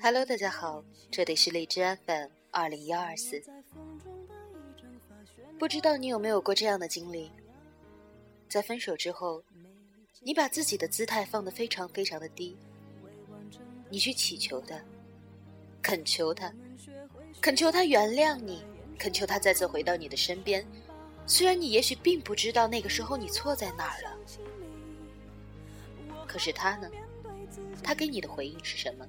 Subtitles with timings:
[0.00, 3.42] Hello，大家好，这里是荔枝 FM 二零幺二四。
[5.58, 7.30] 不知道你有没有过这样的经历？
[8.48, 9.42] 在分手之后，
[10.20, 12.56] 你把自己的姿态放得非常非常的低，
[13.88, 14.78] 你去祈求他，
[15.80, 16.52] 恳求他，
[17.40, 18.62] 恳求他原谅你，
[18.98, 20.66] 恳求他再次回到你的身边。
[21.26, 24.18] 虽然你也许并不知道那个时候你错在哪儿了，
[26.24, 26.90] 可是他呢？
[27.82, 29.06] 他给你的回应是什么？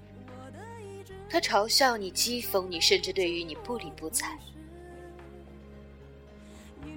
[1.30, 4.38] 他嘲笑你、讥讽你，甚至对于你不理不睬。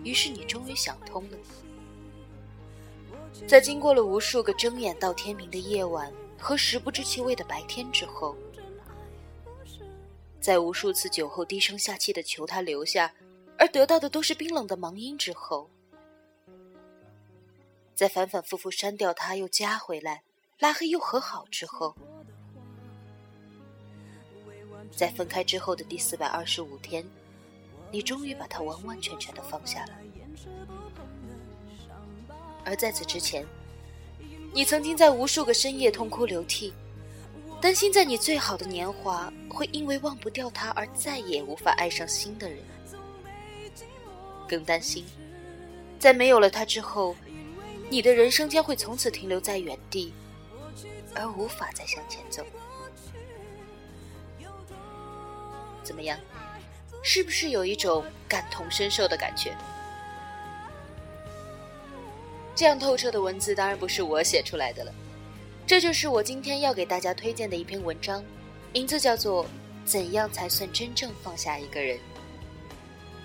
[0.05, 1.39] 于是你终于想通了，
[3.47, 8.37] 在经过了无数个睁眼到天明的夜晚和食不知其味的白天之后，
[10.41, 13.13] 在无数次酒后低声下气的求他留下。
[13.61, 15.69] 而得到的都是冰冷的盲音之后，
[17.99, 20.23] 在反反复复删掉他又加回来，
[20.61, 21.97] 拉黑又和好之后，
[24.95, 27.05] 在分开之后的第四百二十五天，
[27.91, 29.95] 你终于把他完完全全的放下了。
[32.65, 33.45] 而在此之前，
[34.55, 36.73] 你曾经在无数个深夜痛哭流涕，
[37.61, 42.61] 担心在你最好的年华会因为忘不掉他而再也无法爱上新的人。
[44.49, 45.05] 更担心，
[45.99, 47.17] 在没有了他之后，
[47.91, 50.13] 你的人生将会从此停留在原地，
[51.15, 52.45] 而无法再向前走。
[55.83, 56.19] 怎么样？
[57.03, 59.57] 是不是有一种感同身受的感觉？
[62.55, 64.93] 这样透彻的文字当然不是我写出来的了，
[65.67, 68.23] 这就是我今天要给大家推荐的一篇文章，
[68.73, 69.45] 名字叫做
[69.85, 71.97] 《怎样才算真正放下一个人》。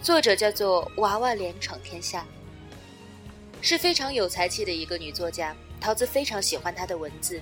[0.04, 2.26] 作者叫做娃娃脸闯天下，
[3.64, 5.56] 是非常有才气的一个女作家。
[5.80, 7.42] 桃子非常喜欢她的文字，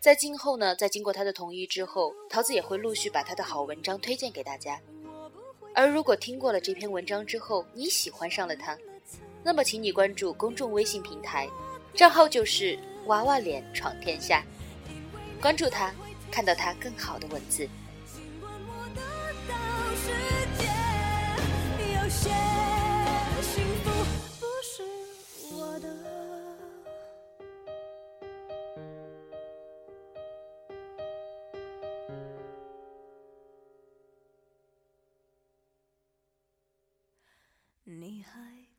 [0.00, 4.80] 在今后呢，在经过她的同意之后，桃子也会陆续把她的好文章推荐给大家。
[5.72, 8.76] 而如果听过了这篇文章之后，你喜欢上了她，
[9.44, 11.48] 那么请你关注公众微信平台，
[11.94, 12.76] 账号就是
[13.06, 14.44] 娃娃脸闯天下，
[15.40, 15.94] 关注她，
[16.28, 17.68] 看到她更好的文字。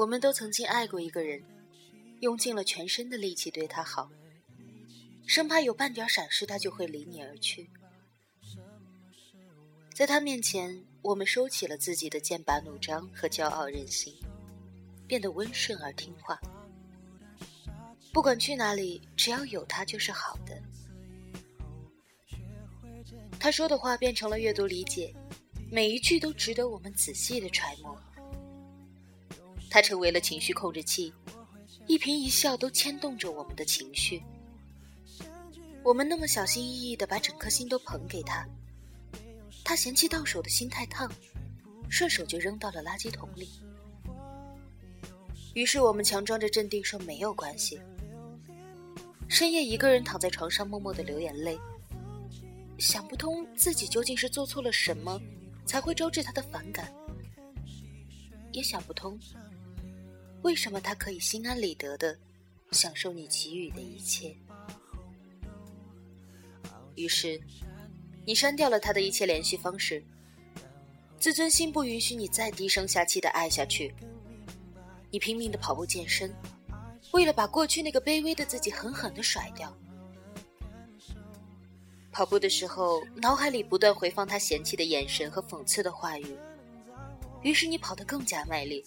[0.00, 1.44] 我们都曾经爱过一个人，
[2.20, 4.10] 用尽了全身的力气对他好，
[5.26, 7.68] 生怕有半点闪失，他就会离你而去。
[9.92, 14.14] 在他面前，我们收起了自己的剑拔弩张和骄傲任性，
[15.06, 16.40] 变得温顺而听话。
[18.10, 20.62] 不管去哪里，只要有他就是好的。
[23.38, 25.14] 他说的话变成了阅读理解，
[25.70, 27.94] 每一句都值得我们仔细的揣摩。
[29.70, 31.12] 他成为了情绪控制器，
[31.86, 34.20] 一颦一笑都牵动着我们的情绪。
[35.82, 38.46] 我们那么小心翼翼的把整颗心都捧给他，
[39.64, 41.10] 他嫌弃到手的心太烫，
[41.88, 43.48] 顺手就扔到了垃圾桶里。
[45.54, 47.80] 于是我们强装着镇定说没有关系。
[49.28, 51.58] 深夜一个人躺在床上默默的流眼泪，
[52.78, 55.20] 想不通自己究竟是做错了什么，
[55.64, 56.92] 才会招致他的反感，
[58.52, 59.18] 也想不通。
[60.42, 62.18] 为什么他可以心安理得的
[62.72, 64.34] 享受你给予的一切？
[66.94, 67.40] 于是，
[68.24, 70.02] 你删掉了他的一切联系方式。
[71.18, 73.94] 自尊心不允许你再低声下气的爱下去。
[75.10, 76.34] 你拼命的跑步健身，
[77.12, 79.76] 为了把过去那个卑微的自己狠狠的甩掉。
[82.10, 86.36] 跑步的时候，脑海里不断回放他嫌弃的眼神和讽刺的话语。
[87.42, 88.84] 于是你跑得更加卖力。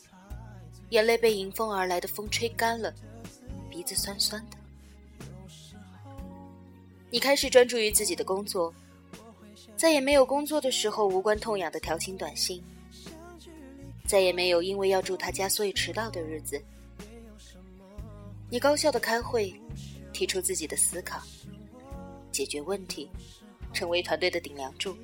[0.93, 2.93] 眼泪被迎风而来的风吹干了，
[3.67, 4.57] 鼻子酸酸的。
[7.09, 8.71] 你开始专注于自己的工作，
[9.75, 12.63] 再也没有工作的时候无关痛痒的调情短信，
[14.05, 16.63] 再也没有因为要住他家所以迟到的日子。
[18.51, 19.51] 你高效的开会，
[20.13, 21.19] 提出自己的思考，
[22.31, 23.09] 解决问题，
[23.73, 24.95] 成为团队的顶梁柱。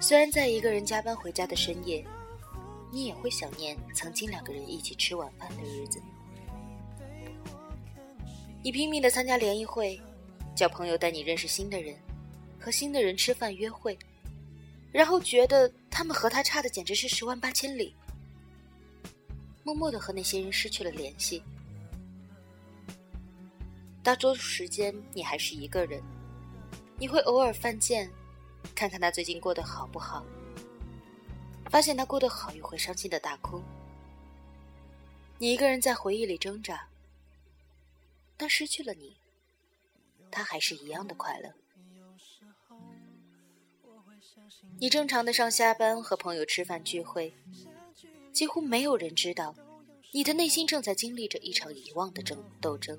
[0.00, 2.04] 虽然在一个人加班回家的深夜，
[2.90, 6.00] 你也会想念曾经两个人一起吃晚饭的日子。
[8.62, 9.98] 你拼命的参加联谊会，
[10.54, 11.96] 叫朋友带你认识新的人，
[12.58, 13.98] 和新的人吃饭约会，
[14.92, 17.94] 然后觉得他们和他差的简直是十万八千里，
[19.62, 21.42] 默默的和那些人失去了联系。
[24.02, 26.02] 大多数时间你还是一个人，
[26.98, 28.10] 你会偶尔犯贱，
[28.74, 30.24] 看看他最近过得好不好，
[31.70, 33.62] 发现他过得好又会伤心的大哭。
[35.38, 36.86] 你一个人在回忆里挣扎。
[38.36, 39.18] 但失去了你，
[40.30, 41.52] 他还是一样的快乐。
[44.78, 47.34] 你正常的上下班，和朋友吃饭聚会，
[48.32, 49.54] 几乎没有人知道，
[50.12, 52.98] 你的内心正在经历着一场遗忘的争斗争。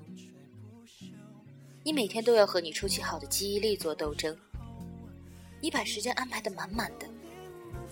[1.82, 4.38] 你每天都要和你出奇好的记忆力做斗争，
[5.60, 7.08] 你把时间安排的满满的，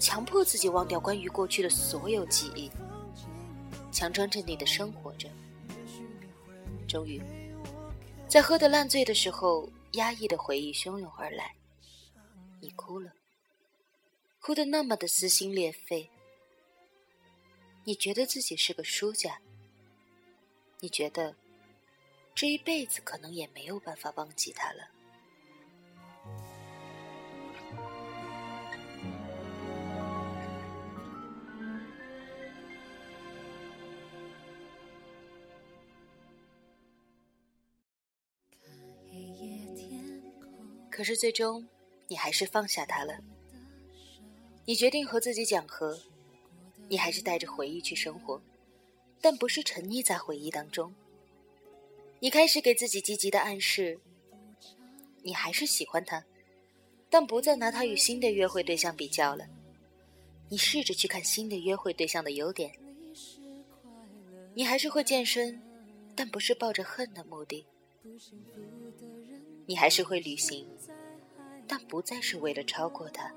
[0.00, 2.70] 强迫自己忘掉关于过去的所有记忆，
[3.93, 5.29] 强装镇定的生活着。
[6.88, 7.23] 终于。
[8.26, 11.55] 在喝得烂醉的时候，压抑的回忆汹涌而来，
[12.61, 13.12] 你哭了，
[14.41, 16.08] 哭得那么的撕心裂肺。
[17.82, 19.41] 你觉得自己是个输家，
[20.79, 21.35] 你觉得
[22.35, 24.88] 这一辈子可能也没有办法忘记他了。
[41.00, 41.67] 可是最终，
[42.08, 43.19] 你还是放下他了。
[44.67, 45.99] 你决定和自己讲和，
[46.91, 48.38] 你还是带着回忆去生活，
[49.19, 50.94] 但不是沉溺在回忆当中。
[52.19, 53.99] 你开始给自己积极的暗示，
[55.23, 56.23] 你还是喜欢他，
[57.08, 59.47] 但不再拿他与新的约会对象比较了。
[60.50, 62.70] 你试着去看新的约会对象的优点，
[64.52, 65.58] 你还是会健身，
[66.14, 67.64] 但不是抱着恨的目的。
[69.71, 70.67] 你还是会旅行，
[71.69, 73.33] 但不再是为了超过他。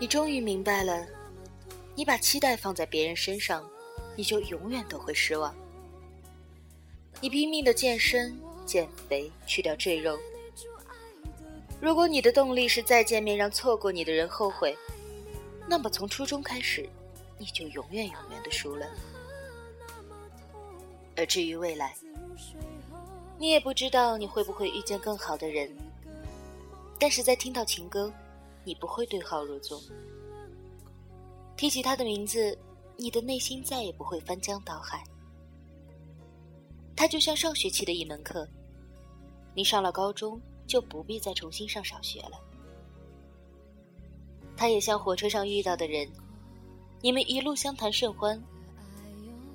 [0.00, 1.06] 你终于明白了，
[1.94, 3.64] 你把期待放在别人身上，
[4.16, 5.54] 你就永远都会失望。
[7.20, 10.18] 你拼命的健身、减肥，去掉赘肉。
[11.80, 14.76] 如果你的动力是再见面让错过你的人后悔。
[15.70, 16.90] 那么从初中开始，
[17.38, 18.84] 你就永远永远的输了。
[21.16, 21.96] 而至于未来，
[23.38, 25.70] 你也不知道你会不会遇见更好的人。
[26.98, 28.12] 但是在听到情歌，
[28.64, 29.80] 你不会对号入座。
[31.56, 32.58] 提起他的名字，
[32.96, 35.04] 你的内心再也不会翻江倒海。
[36.96, 38.44] 他就像上学期的一门课，
[39.54, 42.49] 你上了高中就不必再重新上小学了。
[44.60, 46.06] 他也像火车上遇到的人，
[47.00, 48.38] 你们一路相谈甚欢。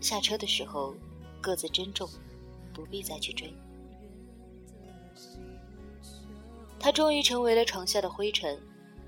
[0.02, 0.96] 下车的时候，
[1.40, 2.10] 各自珍重，
[2.74, 3.54] 不必再去追。
[6.80, 8.60] 他终于成为了床下的灰尘，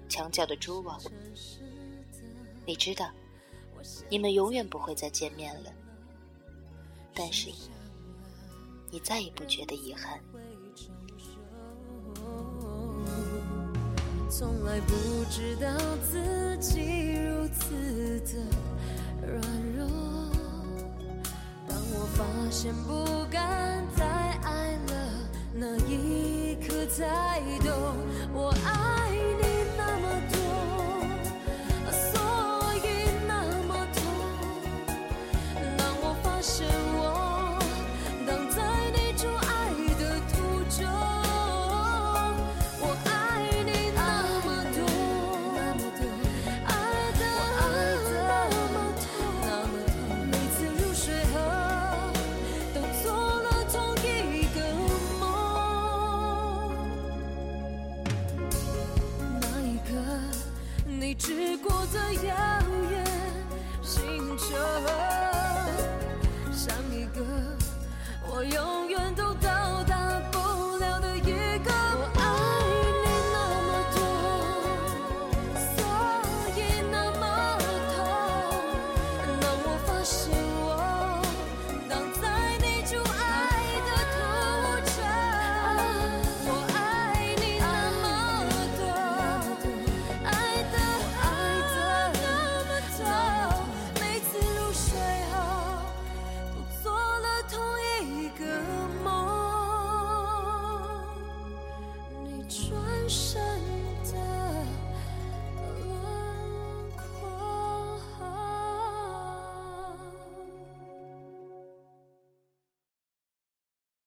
[0.08, 1.02] 墙角的蛛网。
[2.64, 3.10] 你知道，
[4.08, 5.74] 你们永远不会再见面了。
[7.12, 7.50] 但是，
[8.92, 10.22] 你再也不觉得遗憾。
[14.40, 14.94] 从来不
[15.32, 15.68] 知道
[16.12, 19.42] 自己如此的软
[19.76, 19.88] 弱
[21.68, 27.74] 当我发现不敢再爱了那一刻才懂
[28.32, 28.97] 我爱